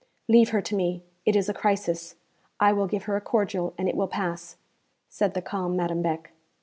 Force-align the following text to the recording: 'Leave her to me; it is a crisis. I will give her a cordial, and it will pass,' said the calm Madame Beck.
'Leave 0.27 0.49
her 0.49 0.63
to 0.63 0.73
me; 0.75 1.03
it 1.27 1.35
is 1.35 1.47
a 1.47 1.53
crisis. 1.53 2.15
I 2.59 2.73
will 2.73 2.87
give 2.87 3.03
her 3.03 3.15
a 3.15 3.21
cordial, 3.21 3.75
and 3.77 3.87
it 3.87 3.93
will 3.95 4.07
pass,' 4.07 4.57
said 5.09 5.35
the 5.35 5.43
calm 5.43 5.75
Madame 5.75 6.01
Beck. 6.01 6.31